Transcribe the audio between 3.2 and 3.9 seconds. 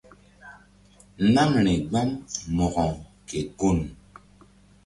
ke gun.